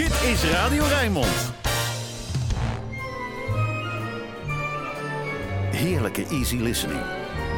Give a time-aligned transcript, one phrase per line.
[0.00, 1.52] Dit is Radio Rijnmond.
[5.70, 7.00] Heerlijke easy listening.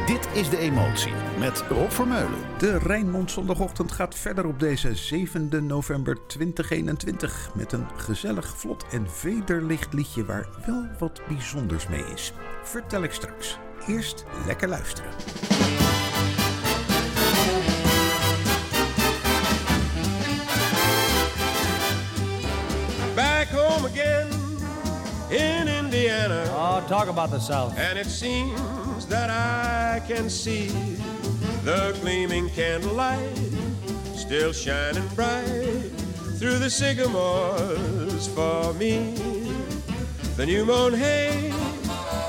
[0.05, 2.39] Dit is De Emotie met Rob Vermeulen.
[2.57, 9.09] De Rijnmond zondagochtend gaat verder op deze 7 november 2021 met een gezellig, vlot en
[9.09, 12.33] vederlicht liedje waar wel wat bijzonders mee is.
[12.63, 13.57] Vertel ik straks.
[13.87, 15.11] Eerst lekker luisteren.
[23.93, 24.27] Again
[25.29, 26.43] in Indiana.
[26.55, 27.77] Oh, talk about the South.
[27.77, 30.67] And it seems that I can see
[31.63, 33.37] the gleaming candlelight
[34.15, 35.91] still shining bright
[36.39, 39.13] through the sycamores for me.
[40.37, 41.53] The new mown hay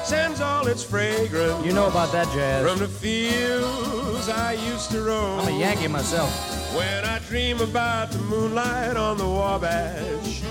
[0.05, 2.69] sends all its fragrance You know about that jazz.
[2.69, 5.41] from the fields I used to roam.
[5.41, 6.31] I'm a Yankee myself.
[6.77, 10.43] When I dream about the moonlight on the Wabash,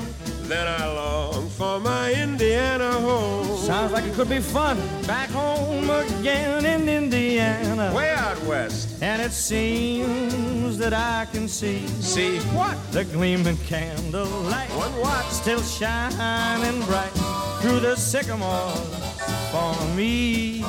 [0.45, 3.57] then I long for my Indiana home.
[3.57, 4.77] Sounds like it could be fun.
[5.07, 7.93] Back home again in Indiana.
[7.95, 9.01] Way out west.
[9.01, 12.75] And it seems that I can see See what?
[12.91, 15.23] the gleaming candlelight What what?
[15.31, 17.11] still shining bright
[17.61, 18.79] through the sycamores
[19.51, 20.59] for me.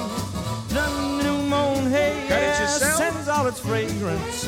[0.68, 0.86] The
[1.22, 2.96] new mown hay Got it air yourself?
[2.96, 4.44] sends all its fragrance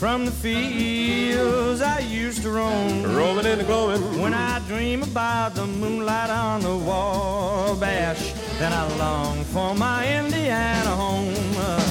[0.00, 3.02] from the fields I used to roam.
[3.14, 4.00] Rolling in the glowing.
[4.18, 10.88] When I dream about the moonlight on the Wabash, then I long for my Indiana
[10.88, 11.89] home.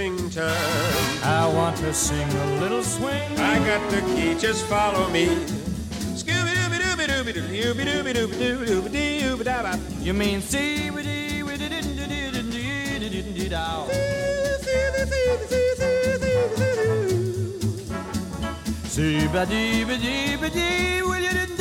[0.00, 1.22] springtime.
[1.22, 3.38] I want to sing a little swing.
[3.38, 5.26] I got the key, just follow me.
[10.02, 10.90] You mean see
[18.88, 21.59] See, ba dee ba dee ba dee, will you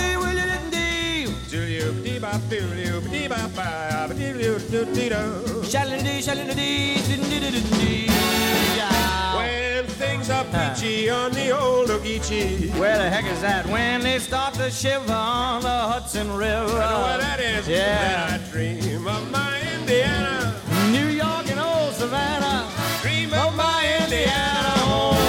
[9.36, 12.78] when things are peachy on the old Ogeechee.
[12.78, 13.66] Where the heck is that?
[13.66, 16.78] When they start to shiver on the Hudson River.
[16.78, 17.68] I know where that is.
[17.68, 18.28] Yeah.
[18.28, 20.56] Then I dream of my Indiana.
[20.92, 22.70] New York and old Savannah.
[23.02, 25.20] Dream oh, of my Indiana home.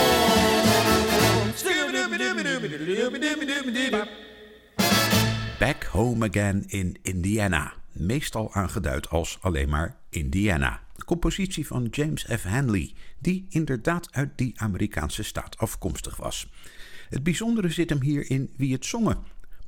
[5.61, 7.73] Back Home Again in Indiana.
[7.93, 10.81] Meestal aangeduid als alleen maar Indiana.
[11.05, 12.43] Compositie van James F.
[12.43, 16.51] Hanley, die inderdaad uit die Amerikaanse staat afkomstig was.
[17.09, 19.19] Het bijzondere zit hem hier in wie het zongen.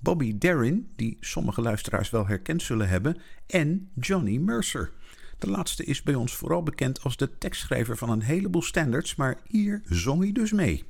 [0.00, 3.16] Bobby Darin, die sommige luisteraars wel herkend zullen hebben,
[3.46, 4.90] en Johnny Mercer.
[5.38, 9.38] De laatste is bij ons vooral bekend als de tekstschrijver van een heleboel standards, maar
[9.46, 10.84] hier zong hij dus mee.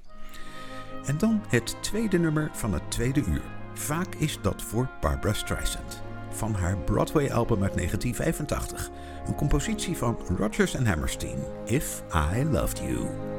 [1.05, 3.62] En dan het tweede nummer van het tweede uur.
[3.75, 6.03] Vaak is dat voor Barbara Streisand.
[6.31, 8.91] Van haar Broadway-album uit 1985.
[9.27, 11.39] Een compositie van Rodgers Hammerstein.
[11.65, 12.03] If
[12.35, 13.32] I Loved You.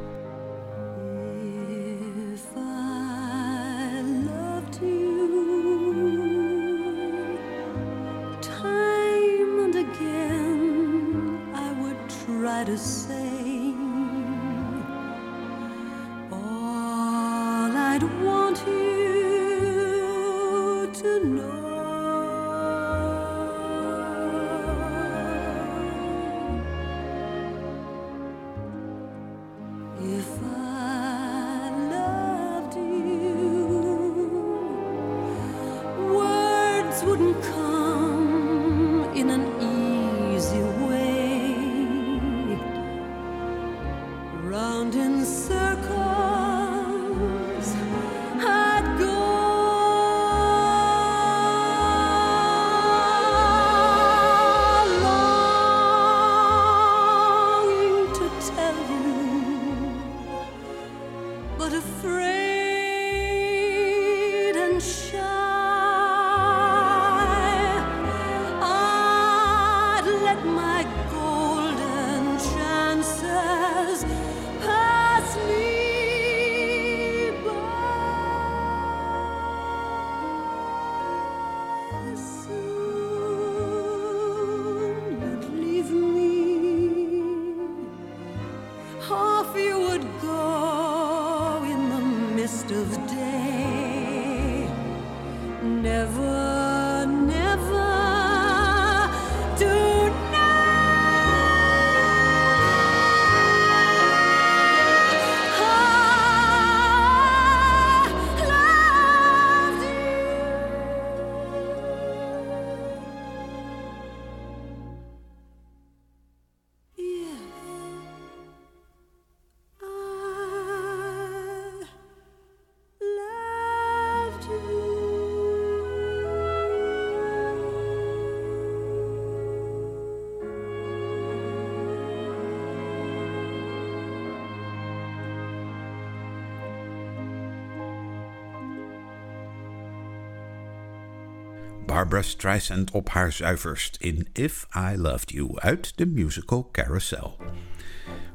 [142.03, 147.37] Barbara Streisand op haar zuiverst in If I Loved You uit de musical Carousel.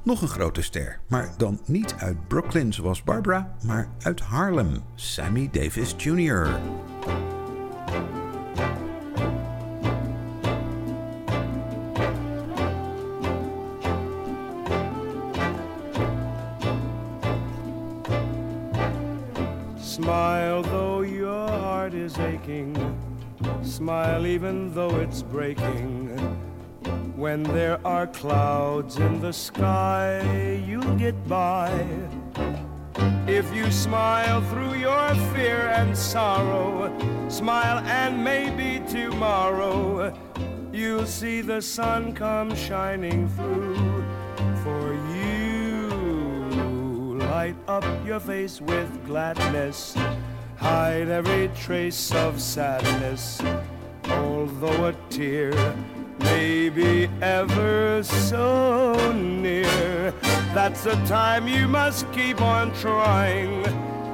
[0.04, 5.48] Nog een grote ster, maar dan niet uit Brooklyn zoals Barbara, maar uit Harlem, Sammy
[5.52, 6.60] Davis Jr.
[28.88, 31.70] clouds in the sky, you'll get by.
[33.26, 36.90] If you smile through your fear and sorrow,
[37.28, 40.12] smile and maybe tomorrow
[40.72, 44.04] you'll see the sun come shining through
[44.62, 45.88] for you.
[47.18, 49.94] Light up your face with gladness,
[50.56, 53.40] hide every trace of sadness,
[54.04, 55.52] although a tear
[56.38, 60.12] may be ever so near.
[60.54, 63.64] That's the time you must keep on trying.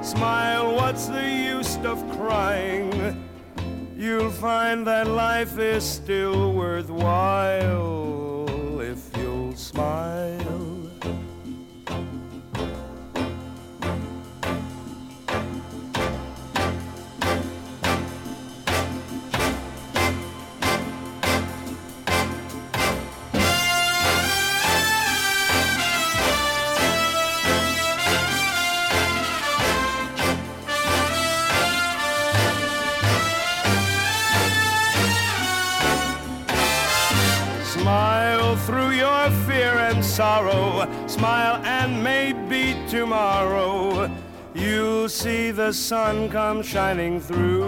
[0.03, 2.91] Smile, what's the use of crying?
[3.95, 8.01] You'll find that life is still worthwhile
[8.81, 9.35] if you'll.
[9.55, 10.74] Smile
[40.15, 40.89] sorrow.
[41.09, 44.09] Smile and maybe tomorrow
[44.55, 47.67] you'll see the sun come shining through.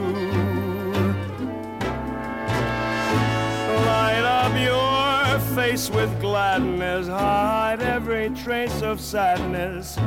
[3.91, 7.09] Light up your face with gladness.
[7.09, 9.99] Hide every trace of sadness.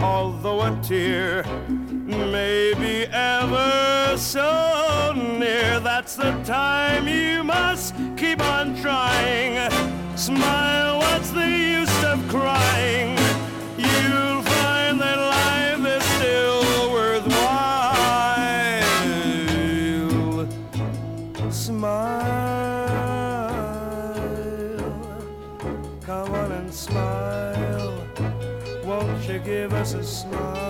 [0.00, 1.44] Although a tear
[1.78, 9.97] may be ever so near, that's the time you must keep on trying.
[10.18, 13.16] Smile, what's the use of crying?
[13.78, 17.62] You'll find that life is still worthwhile.
[21.52, 22.58] Smile,
[26.00, 28.04] come on and smile.
[28.84, 30.67] Won't you give us a smile?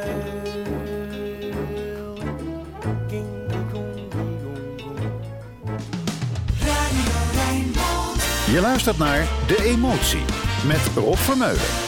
[8.55, 10.23] Je luistert naar De Emotie
[10.67, 11.84] met Rob Vermeulen.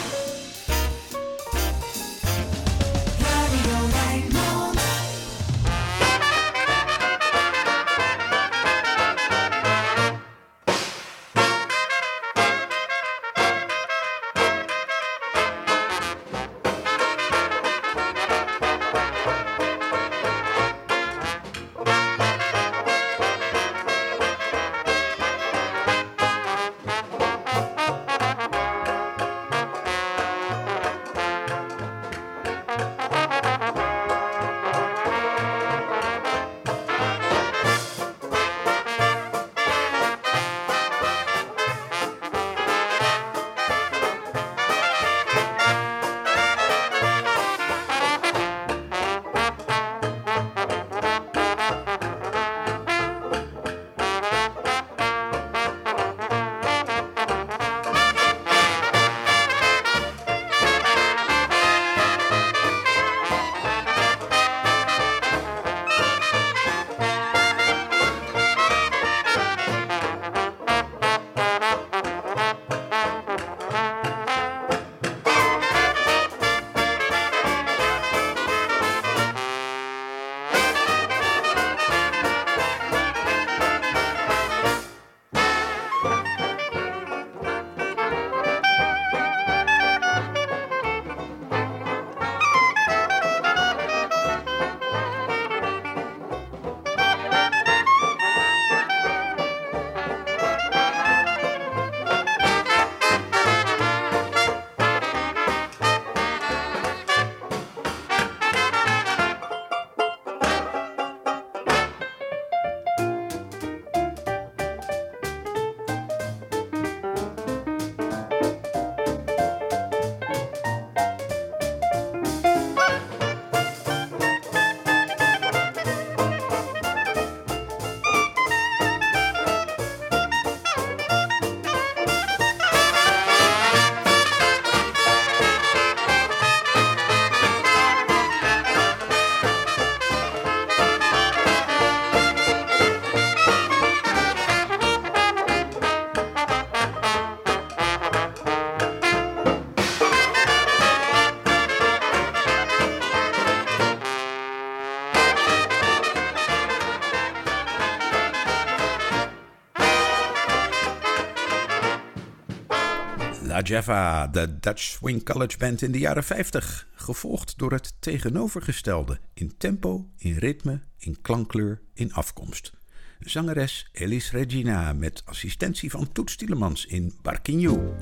[163.68, 166.88] Java, de Dutch Swing College Band in de jaren 50.
[166.94, 172.72] Gevolgd door het tegenovergestelde in tempo, in ritme, in klankkleur, in afkomst.
[173.18, 177.94] Zangeres Elis Regina met assistentie van Toets Tielemans in Barquinho.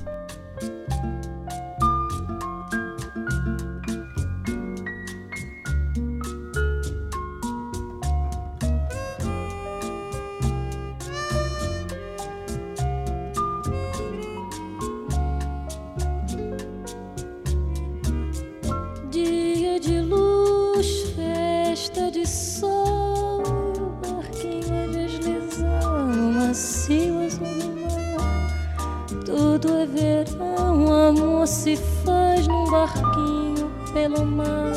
[31.47, 34.73] Se faz num barquinho pelo mar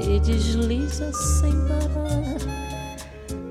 [0.00, 2.36] e desliza sem parar.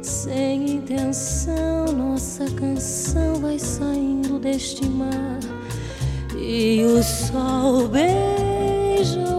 [0.01, 5.39] Sem intenção, nossa canção vai saindo deste mar
[6.35, 9.34] e o sol beija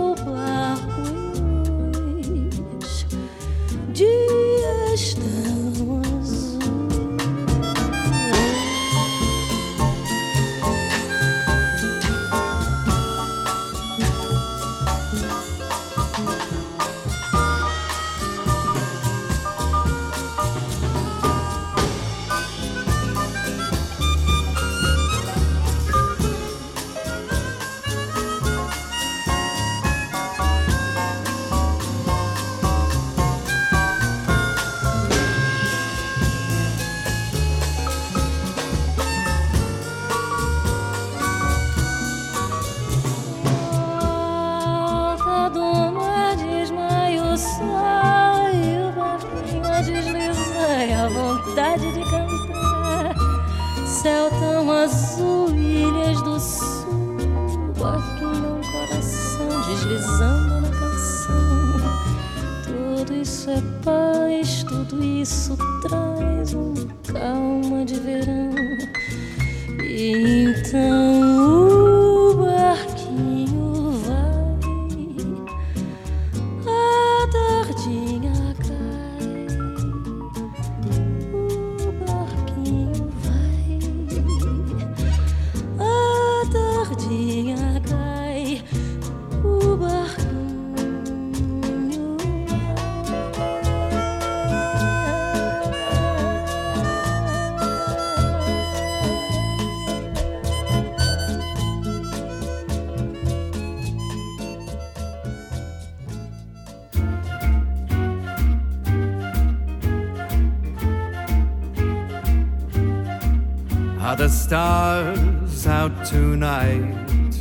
[114.47, 117.35] stars out tonight?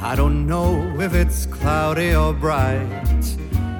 [0.00, 3.26] I don't know if it's cloudy or bright,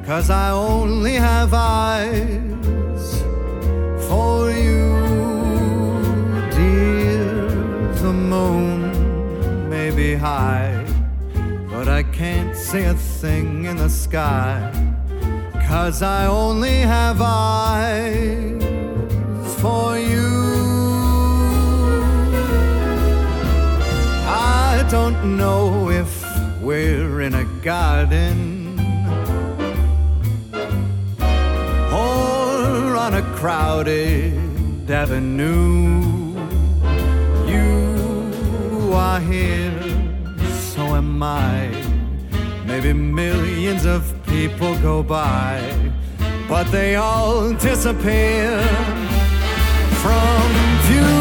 [0.04, 3.22] cause I only have eyes
[4.06, 4.92] for you,
[6.50, 7.94] dear.
[8.02, 10.84] The moon may be high,
[11.70, 14.70] but I can't see a thing in the sky,
[15.66, 18.45] cause I only have eyes
[25.02, 26.10] don't know if
[26.62, 28.80] we're in a garden
[31.92, 36.00] or on a crowded avenue.
[37.52, 39.82] You are here,
[40.72, 41.68] so am I.
[42.64, 45.60] Maybe millions of people go by,
[46.48, 48.62] but they all disappear
[50.02, 50.46] from
[50.88, 51.15] view.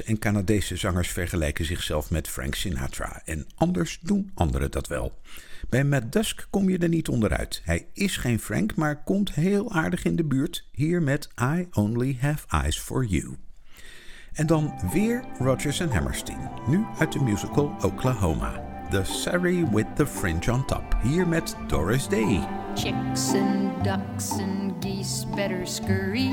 [0.00, 5.20] En Canadese zangers vergelijken zichzelf met Frank Sinatra en anders doen anderen dat wel.
[5.68, 7.62] Bij Matt Dusk kom je er niet onderuit.
[7.64, 12.16] Hij is geen Frank, maar komt heel aardig in de buurt hier met I Only
[12.20, 13.36] Have Eyes for You.
[14.32, 18.70] En dan weer Rodgers en Hammerstein, nu uit de musical Oklahoma.
[18.90, 22.48] The Surrey with the Fringe on Top, hier met Doris Day.
[22.74, 26.30] Chicks and ducks and geese better scurry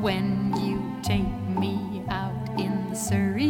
[0.00, 2.37] when you take me out
[2.98, 3.48] Surrey.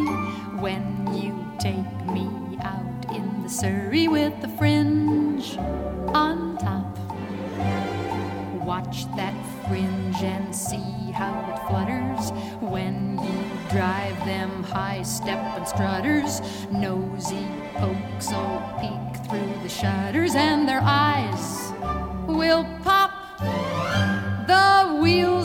[0.60, 0.84] When
[1.14, 2.28] you take me
[2.60, 5.56] out in the Surrey with the fringe
[6.14, 6.98] on top.
[8.62, 9.34] Watch that
[9.66, 12.30] fringe and see how it flutters
[12.60, 16.42] when you drive them high step and strutters.
[16.70, 21.72] Nosy pokes will peek through the shutters and their eyes
[22.26, 23.12] will pop.
[24.46, 25.37] The wheels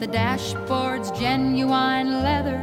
[0.00, 2.58] the dashboard's genuine leather.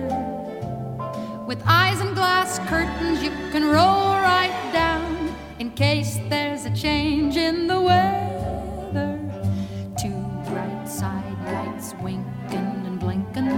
[1.45, 7.37] With eyes and glass curtains, you can roll right down in case there's a change
[7.37, 9.19] in the weather.
[10.01, 10.19] Two
[10.49, 13.49] bright side lights winking and blinking.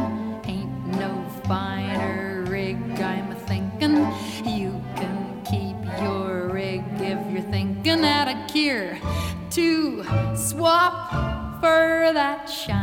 [0.43, 3.95] Ain't no finer rig, I'm a thinking.
[4.43, 8.99] You can keep your rig if you're thinking at a gear
[9.51, 10.03] to
[10.35, 12.78] swap for that shiny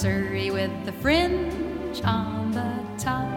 [0.00, 3.28] Surrey with the fringe on the top.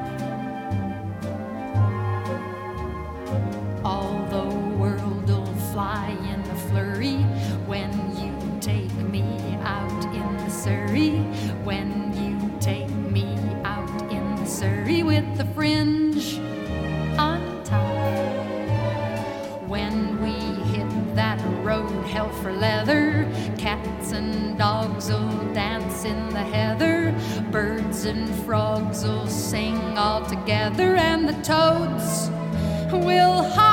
[3.84, 4.46] All the
[4.78, 7.18] world will fly in a flurry
[7.68, 11.18] when you take me out in the Surrey.
[11.66, 16.40] When you take me out in the Surrey with the fringe
[17.20, 17.84] on top.
[19.68, 20.32] When we
[20.72, 23.28] hit that road hell for leather,
[24.14, 27.14] and dogs will dance in the heather,
[27.52, 32.30] birds and frogs will sing all together, and the toads
[32.92, 33.73] will hop.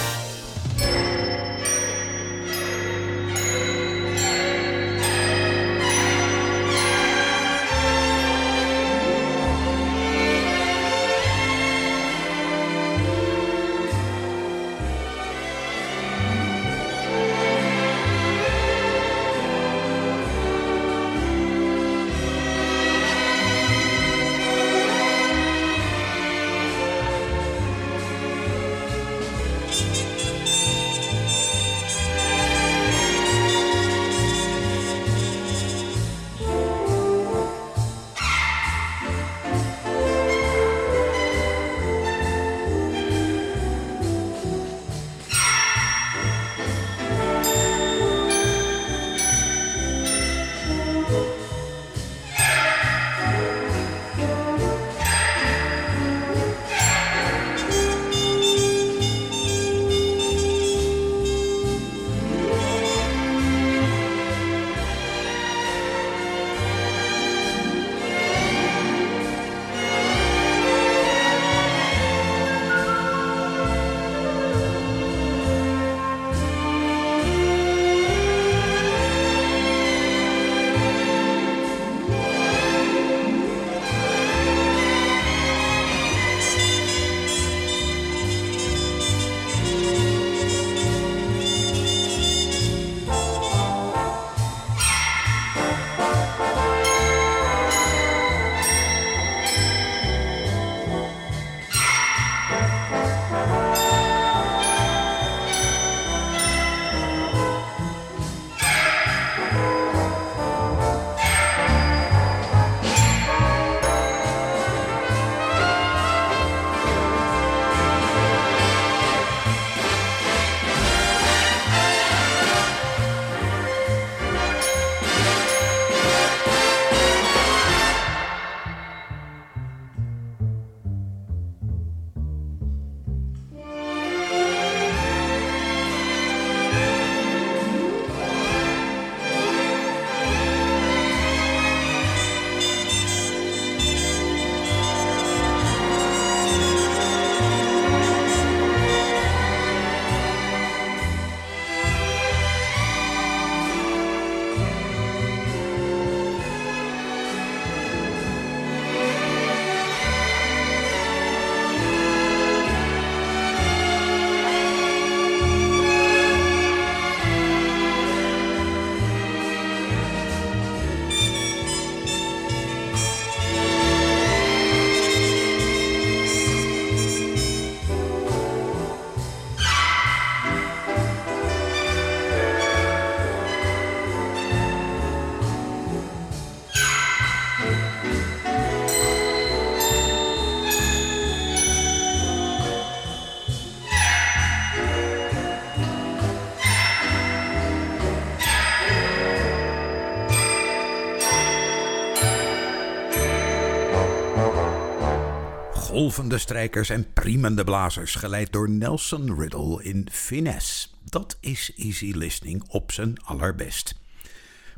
[206.01, 210.87] Golvende strijkers en priemende blazers, geleid door Nelson Riddle in Finesse.
[211.03, 213.95] Dat is easy listening op zijn allerbest.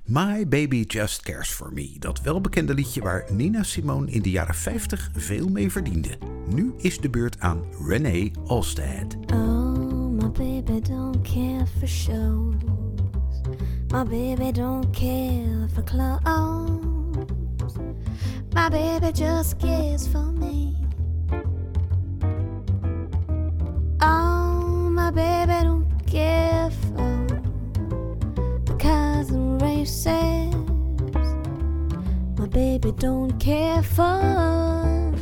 [0.03, 4.55] My Baby Just Cares For Me, dat welbekende liedje waar Nina Simone in de jaren
[4.55, 6.17] 50 veel mee verdiende.
[6.49, 9.15] Nu is de beurt aan Renee Alstead.
[9.33, 12.55] Oh, my baby don't care for shows.
[13.87, 16.91] My baby don't care for clothes.
[18.53, 20.82] My baby just cares for me.
[24.05, 27.25] Oh, my baby don't care for
[28.65, 28.75] the
[29.31, 30.53] and races.
[32.37, 35.13] My baby don't care for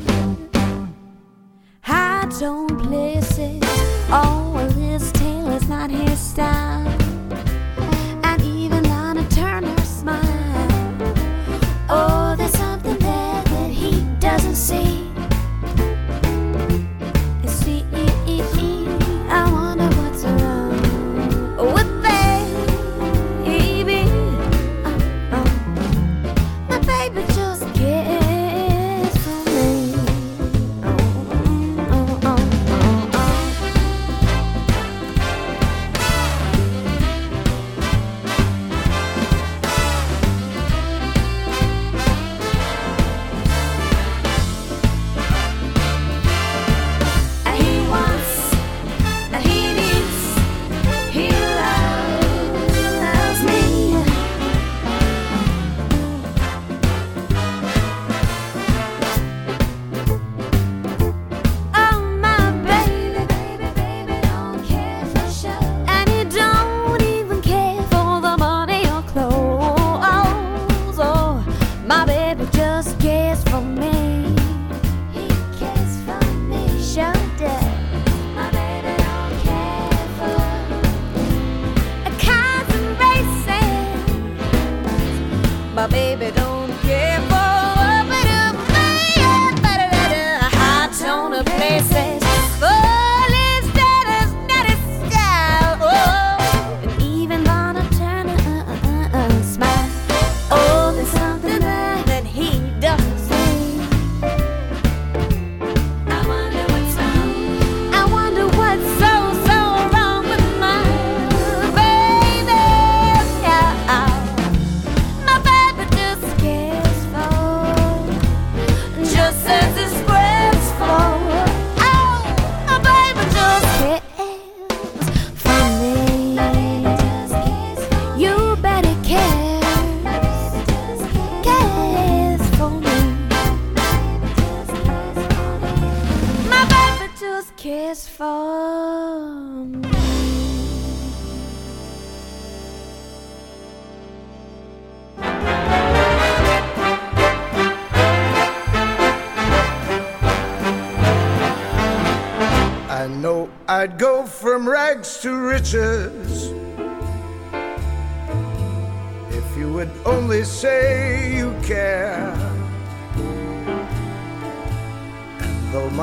[1.81, 3.61] high tone places.
[4.09, 7.00] Oh, well, his tail is not his style.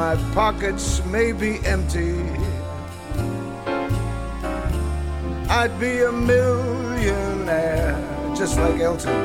[0.09, 2.15] My pockets may be empty,
[5.51, 7.95] I'd be a millionaire
[8.35, 9.19] just like Elton.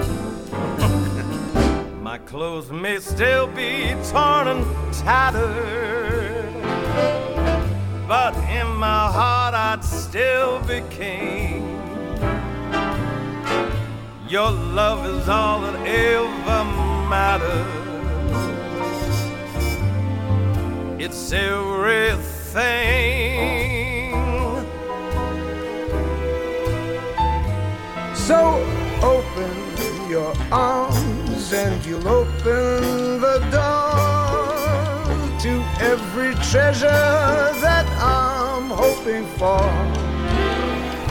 [2.04, 6.52] My clothes may still be torn and tattered,
[8.06, 11.62] but in my heart I'd still be king.
[14.28, 16.64] Your love is all that ever
[17.10, 17.83] matters.
[21.16, 22.56] It's everything.
[28.16, 28.66] So
[29.04, 35.06] open your arms and you'll open the door
[35.42, 36.90] to every treasure
[37.62, 39.62] that I'm hoping for.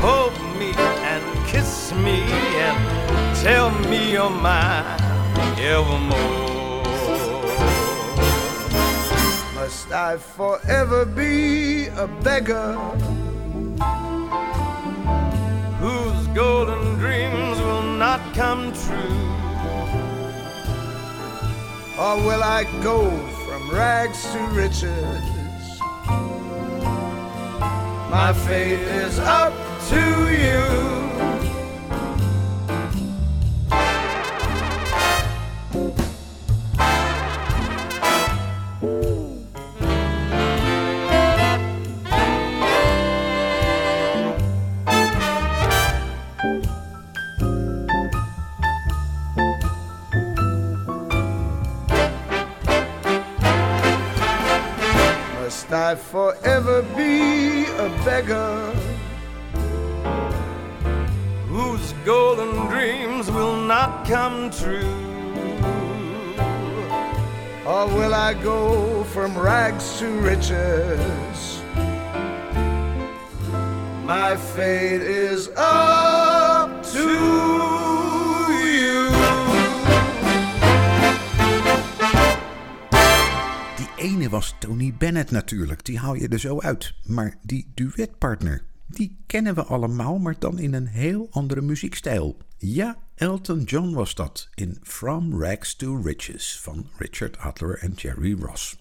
[0.02, 0.72] Hold me
[1.12, 2.22] and kiss me
[2.66, 5.00] and tell me you're mine
[5.60, 6.51] evermore.
[9.72, 12.74] Must I forever be a beggar
[15.80, 19.32] whose golden dreams will not come true?
[21.98, 23.08] or will I go
[23.46, 25.80] from rags to riches?
[28.10, 29.54] My fate is up
[29.88, 30.02] to
[30.36, 31.01] you.
[55.92, 58.72] I forever be a beggar?
[61.48, 64.80] Whose golden dreams will not come true?
[67.66, 71.60] Or will I go from rags to riches?
[74.06, 75.91] My fate is up
[84.72, 86.94] Tony Bennett natuurlijk, die haal je er zo uit.
[87.04, 92.36] Maar die duetpartner, die kennen we allemaal, maar dan in een heel andere muziekstijl.
[92.58, 98.36] Ja, Elton John was dat in From Rags to Riches van Richard Adler en Jerry
[98.40, 98.78] Ross.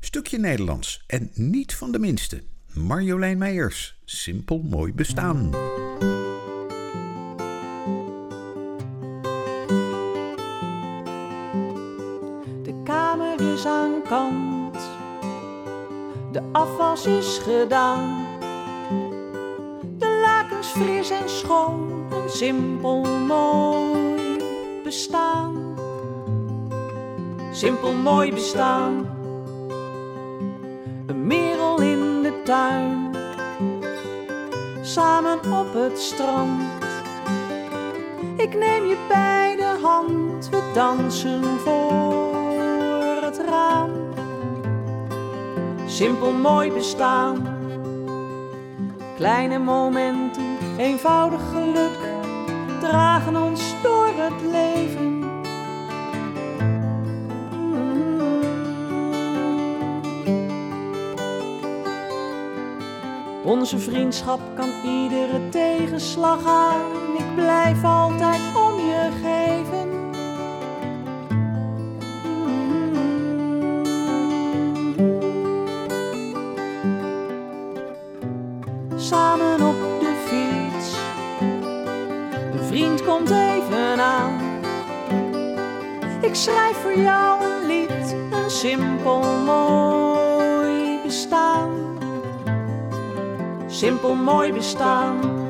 [0.00, 2.42] Stukje Nederlands en niet van de minste.
[2.72, 5.50] Marjolein Meijers, Simpel Mooi Bestaan.
[12.62, 14.61] De kamer is aan kant,
[16.32, 18.26] de afwas is gedaan.
[19.98, 24.36] De lakens fris en schoon, een simpel mooi
[24.84, 25.76] bestaan.
[27.50, 29.06] Simpel mooi bestaan.
[31.06, 33.10] Een merel in de tuin,
[34.82, 36.62] samen op het strand.
[38.36, 43.90] Ik neem je bij de hand, we dansen voor het raam.
[46.02, 47.46] Simpel mooi bestaan,
[49.16, 51.98] kleine momenten, eenvoudig geluk
[52.80, 55.22] dragen ons door het leven.
[63.44, 66.80] Onze vriendschap kan iedere tegenslag aan.
[67.18, 69.81] Ik blijf altijd om je geven.
[86.32, 91.82] Ik schrijf voor jou een lied, een simpel mooi bestaan
[93.82, 95.41] simpel mooi bestaan.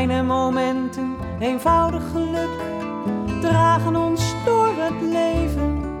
[0.00, 2.48] Kleine momenten, eenvoudig geluk,
[3.40, 6.00] dragen ons door het leven.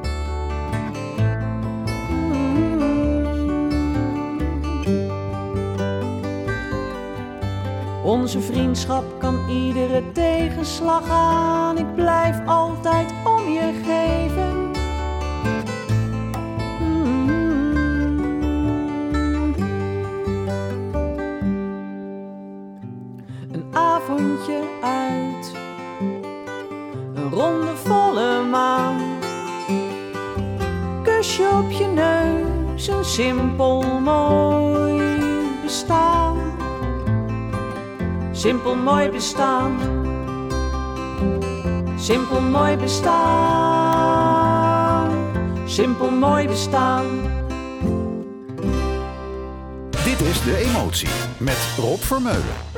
[8.04, 11.78] Onze vriendschap kan iedere tegenslag aan.
[11.78, 14.70] Ik blijf altijd om je geven.
[33.10, 35.02] Simpel mooi
[35.62, 36.50] bestaan
[38.40, 39.78] simpel mooi bestaan.
[41.96, 43.10] Simpel mooi bestaan.
[45.66, 47.06] Simpel mooi bestaan.
[50.04, 52.69] Dit is De Emotie met Rob Vermeulen.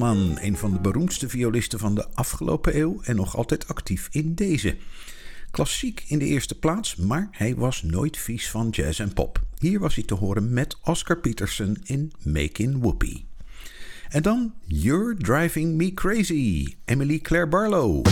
[0.00, 4.76] Een van de beroemdste violisten van de afgelopen eeuw en nog altijd actief in deze.
[5.50, 9.42] Klassiek in de eerste plaats, maar hij was nooit vies van jazz en pop.
[9.58, 13.26] Hier was hij te horen met Oscar Peterson in Making Whoopi.
[14.08, 18.06] En dan You're Driving Me Crazy, Emily Claire Barlow.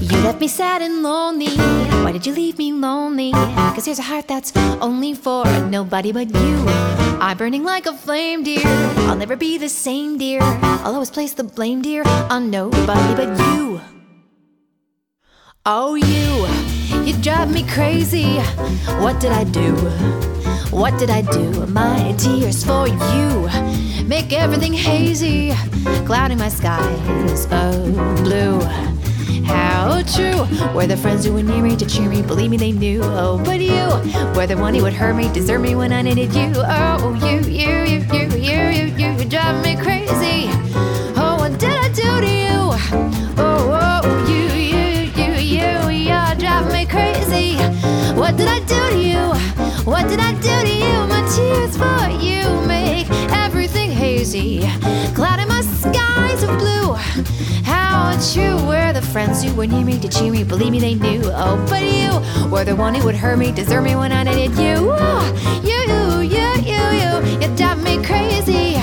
[0.00, 1.56] You left me sad and lonely.
[2.02, 3.30] Why did you leave me lonely?
[3.74, 6.87] Cause here's a heart that's only for nobody but you.
[7.20, 8.62] I'm burning like a flame, dear.
[9.08, 10.40] I'll never be the same, dear.
[10.40, 13.80] I'll always place the blame, dear, on nobody but you.
[15.66, 18.38] Oh, you, you drive me crazy.
[19.02, 19.74] What did I do?
[20.70, 21.66] What did I do?
[21.66, 23.48] My tears for you
[24.06, 25.52] make everything hazy,
[26.06, 28.60] clouding my skies of blue.
[29.48, 32.22] How true were the friends who were near me to cheer me?
[32.22, 33.00] Believe me, they knew.
[33.02, 33.86] Oh, but you
[34.36, 36.52] were the one who would hurt me, desert me when I needed you.
[36.56, 40.48] Oh, you, you, you, you, you, you, you, you drive me crazy.
[41.16, 42.58] Oh, what did I do to you?
[43.40, 47.56] Oh, oh, you, you, you, you, you drive me crazy.
[48.14, 49.27] What did I do to you?
[59.58, 60.44] Were near me to cheer me?
[60.44, 61.20] Believe me, they knew.
[61.24, 64.56] Oh, but you were the one who would hurt me, desert me when I needed
[64.56, 64.88] you.
[64.88, 65.80] Oh, you,
[66.22, 68.78] you, you, you, you drive me crazy.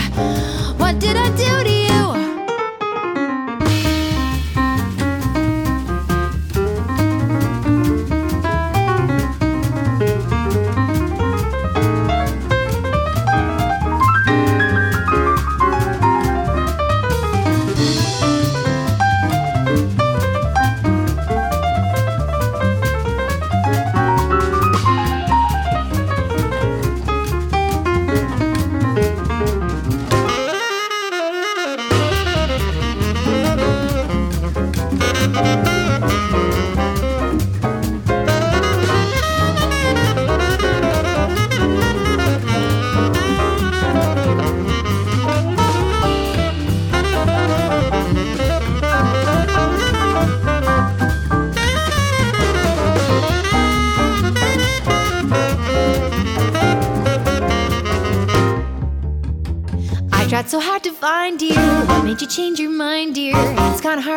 [0.75, 1.74] What did I do to you?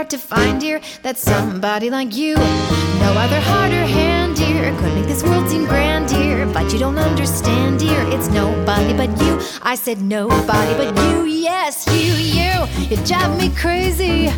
[0.08, 5.06] To find, dear, that somebody like you, no other heart or hand, dear, could make
[5.06, 6.46] this world seem grand, dear.
[6.46, 8.00] But you don't understand, dear.
[8.08, 9.38] It's nobody but you.
[9.62, 11.24] I said nobody but you.
[11.26, 12.88] Yes, you, you.
[12.88, 14.28] You drive me crazy.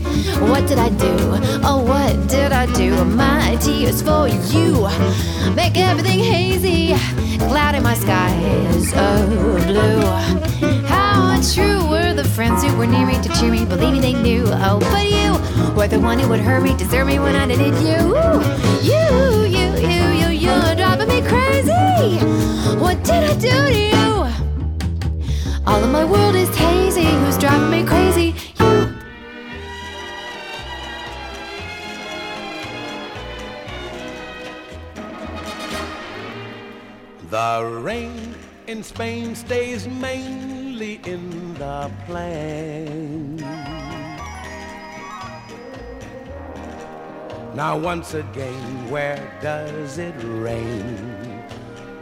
[0.51, 1.17] What did I do?
[1.63, 3.05] Oh, what did I do?
[3.05, 4.89] My tears for you
[5.55, 6.95] make everything hazy,
[7.39, 10.40] clouding my skies of blue.
[12.81, 13.67] Were near me to cheer me?
[13.67, 14.45] Believe me, they knew.
[14.47, 15.33] Oh, but you
[15.77, 18.01] were the one who would hurt me, desert me when I needed you.
[18.81, 22.25] You, you, you, you, you're driving me crazy.
[22.81, 24.11] What did I do to you?
[25.67, 27.05] All of my world is hazy.
[27.05, 28.35] Who's driving me crazy?
[28.59, 28.95] You.
[37.29, 38.35] The rain
[38.67, 39.87] in Spain stays
[40.81, 43.37] mainly in the plain.
[47.55, 51.45] Now, once again, where does it rain?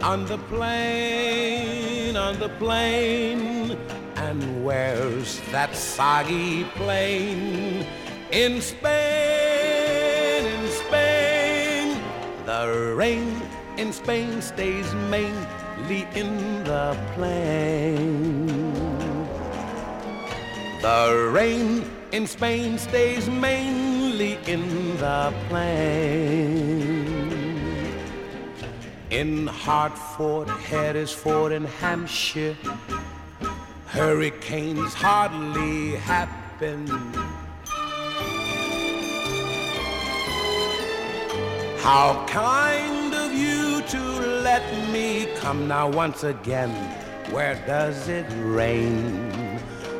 [0.03, 3.76] On the plain, on the plain.
[4.16, 7.87] And where's that soggy plain?
[8.31, 12.01] In Spain, in Spain.
[12.47, 13.43] The rain
[13.76, 18.58] in Spain stays mainly in the plain.
[20.81, 27.18] The rain in Spain stays mainly in the plain.
[29.11, 32.57] In Hartford, Hereford, and Hampshire,
[33.87, 36.87] hurricanes hardly happen.
[41.79, 43.99] How kind of you to
[44.43, 44.62] let
[44.93, 46.70] me come now once again.
[47.33, 49.48] Where does it rain?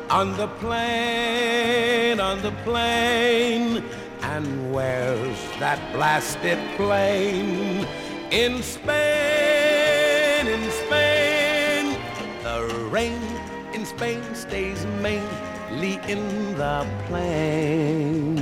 [0.09, 3.83] On the plain, on the plain.
[4.23, 7.85] And where's that blasted plain?
[8.31, 11.95] In Spain, in Spain.
[12.41, 13.21] The rain
[13.73, 18.35] in Spain stays mainly in the plain.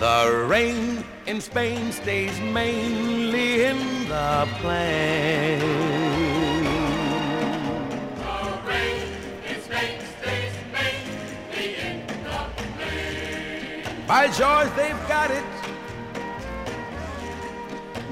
[0.00, 3.78] The rain in Spain stays mainly in
[4.08, 5.97] the plain.
[14.08, 15.44] By George, they've got it.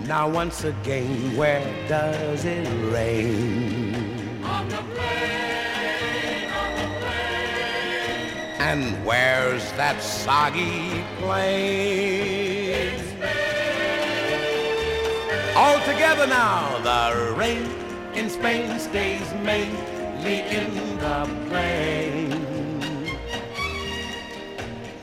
[0.07, 4.45] Now, once again, where does it rain?
[4.45, 8.61] On the plain, on the plain.
[8.61, 13.01] And where's that soggy plain?
[15.57, 17.65] All together now, the rain
[18.13, 22.36] in Spain stays mainly in the plain.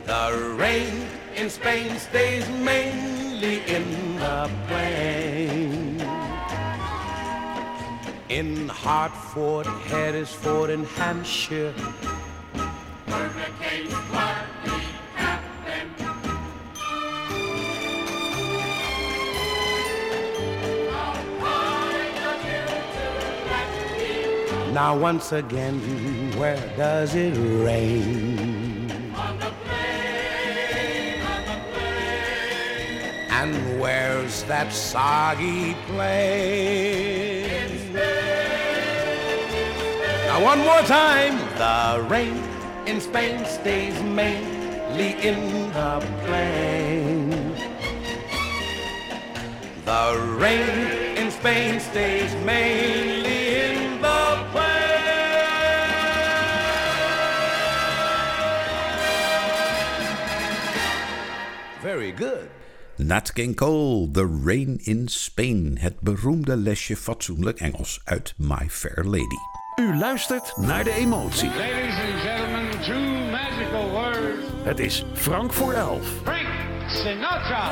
[0.06, 6.02] The rain in Spain stays mainly in the plain.
[8.28, 11.74] In Hartford, Hereford, and Hampshire.
[13.08, 14.84] Hurricanes hardly
[15.16, 15.88] happen.
[24.74, 25.80] Now once again,
[26.38, 28.53] where does it rain?
[33.84, 37.68] Where's that soggy plain?
[40.26, 42.42] Now one more time, the rain
[42.88, 47.30] in Spain stays mainly in the plain.
[49.84, 55.04] The rain in Spain stays mainly in the plain.
[61.82, 62.50] Very good.
[62.98, 65.78] Nat King Cole, The Rain in Spain.
[65.80, 69.38] Het beroemde lesje fatsoenlijk Engels uit My Fair Lady.
[69.76, 71.50] U luistert naar de emotie.
[71.50, 74.48] Ladies and gentlemen, two magical words.
[74.64, 76.08] Het is Frank voor elf.
[76.24, 76.48] Frank
[76.88, 77.72] Sinatra.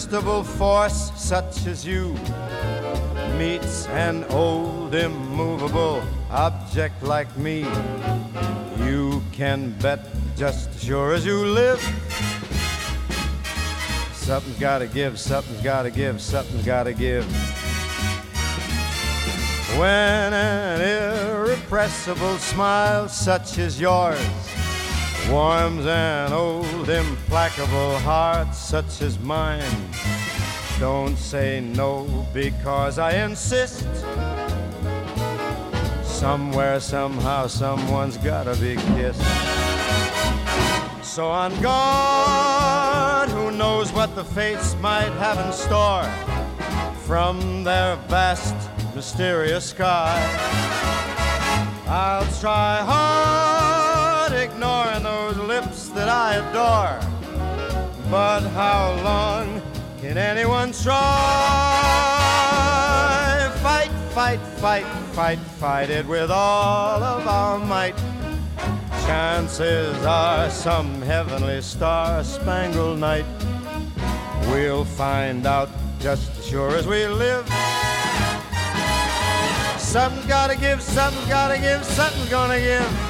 [0.00, 2.14] Irresistible force such as you
[3.36, 7.66] meets an old immovable object like me,
[8.78, 10.00] you can bet
[10.36, 11.80] just as sure as you live.
[14.14, 17.24] Something's gotta give, something's gotta give, something's gotta give.
[19.78, 24.49] When an irrepressible smile such as yours
[25.28, 29.62] warms an old implacable heart such as mine.
[30.78, 33.86] Don't say no because I insist.
[36.02, 39.22] Somewhere, somehow, someone's gotta be kissed.
[41.02, 46.04] So on God, who knows what the fates might have in store
[47.06, 48.54] from their vast,
[48.94, 50.16] mysterious sky.
[51.86, 53.59] I'll try hard
[55.92, 56.98] that I adore.
[58.10, 59.62] But how long
[60.00, 60.96] can anyone try?
[63.62, 67.96] Fight, fight, fight, fight, fight it with all of our might.
[69.06, 73.26] Chances are some heavenly star spangled night.
[74.46, 75.68] We'll find out
[75.98, 77.46] just as sure as we live.
[79.78, 83.09] Something's gotta give, something's gotta give, something's gonna give.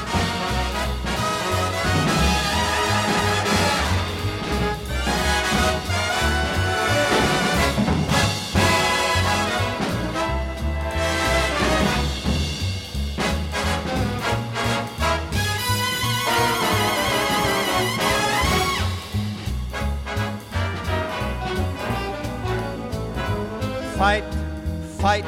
[25.11, 25.25] Fight,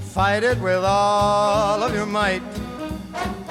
[0.00, 2.42] fight it with all of your might.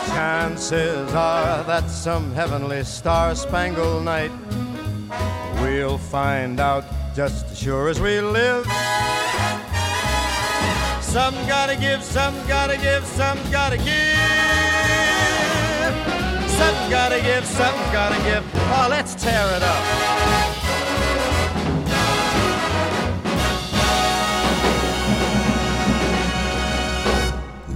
[0.09, 4.31] Chances are that some heavenly star spangled night
[5.61, 8.63] we'll find out just as sure as we live.
[11.01, 14.43] Some gotta give, some gotta give, some gotta give.
[16.59, 18.43] Something gotta give, something gotta give.
[18.77, 20.02] Oh, let's tear it up.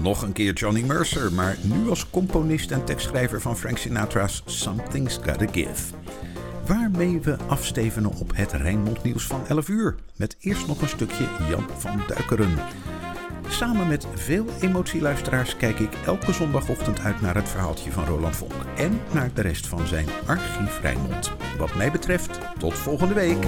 [0.07, 5.19] Nog een keer Johnny Mercer, maar nu als componist en tekstschrijver van Frank Sinatra's Something's
[5.23, 5.93] Gotta Give.
[6.65, 9.95] Waarmee we afstevenen op het Rijnmond nieuws van 11 uur.
[10.15, 12.55] Met eerst nog een stukje Jan van Duikeren.
[13.47, 18.65] Samen met veel emotieluisteraars kijk ik elke zondagochtend uit naar het verhaaltje van Roland Vonk.
[18.77, 21.31] En naar de rest van zijn archief Rijnmond.
[21.57, 23.45] Wat mij betreft, tot volgende week.